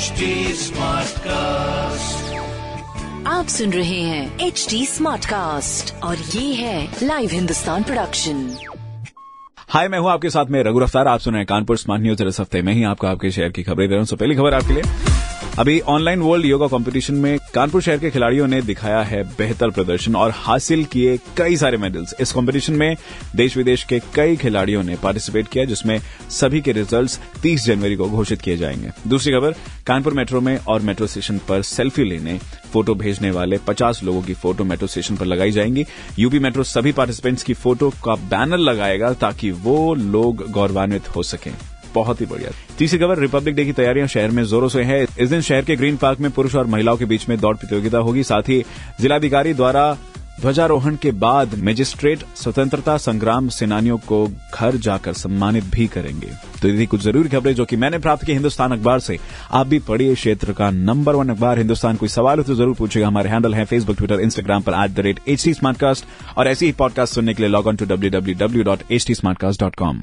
[0.00, 0.32] HD
[1.18, 2.36] cast
[3.26, 8.56] आप सुन रहे हैं एच डी स्मार्ट कास्ट और ये है लाइव हिंदुस्तान प्रोडक्शन
[9.68, 12.22] हाय मैं हूँ आपके साथ में रघु रफ्तार। आप सुन रहे हैं कानपुर स्मार्ट न्यूज़
[12.22, 14.74] इस हफ़्ते में ही आपको आपके शहर की खबरें दे रहा हूँ। पहली खबर आपके
[14.74, 14.82] लिए।
[15.58, 20.16] अभी ऑनलाइन वर्ल्ड योगा कंपटीशन में कानपुर शहर के खिलाड़ियों ने दिखाया है बेहतर प्रदर्शन
[20.16, 22.96] और हासिल किए कई सारे मेडल्स इस कंपटीशन में
[23.36, 26.00] देश विदेश के कई खिलाड़ियों ने पार्टिसिपेट किया, जिसमें
[26.30, 29.54] सभी के रिजल्ट्स 30 जनवरी को घोषित किए जाएँगे। दूसरी खबर,
[29.86, 32.38] कानपुर मेट्रो में और मेट्रो स्टेशन पर सेल्फी लेने
[32.72, 35.84] फ़ोटो भेजने वाले 50 लोगों की फ़ोटो मेट्रो स्टेशन पर लगाई जाएँगी।
[36.18, 41.52] यूपी मेट्रो सभी पार्टिसिपेंट्स की फ़ोटो का बैनर लगाएगा ताकि वो लोग गौरवान्वित हो सकें।
[41.94, 45.28] बहुत ही बढ़िया। तीसरी खबर रिपब्लिक डे की तैयारियाँ शहर में जोरों से है। इस
[45.30, 48.22] दिन शहर के ग्रीन पार्क में पुरुष और महिलाओं के बीच में दौड़ प्रतियोगिता होगी।
[48.22, 48.62] साथ ही
[49.00, 49.96] जिलाधिकारी द्वारा
[50.40, 56.28] ध्वजारोहण के बाद मजिस्ट्रेट स्वतंत्रता संग्राम सेनानियों को घर जाकर सम्मानित भी करेंगे।
[56.62, 59.18] तो यदि कुछ ज़रूरी खबरें जो कि मैंने प्राप्त की हिंदुस्तान अखबार से,
[59.50, 63.06] आप भी पढ़िए क्षेत्र का नंबर वन अखबार। हिंदुस्तान कोई सवाल हो तो ज़रूर पूछेगा
[63.06, 65.54] हमारे हैंडल है फेसबुक ट्विटर इंस्टाग्राम पर at the rate H T
[66.36, 69.06] और ऐसी ही पॉडकास्ट सुनने के लिए log on to W W W dot H
[69.06, 69.14] T
[69.60, 70.02] dot com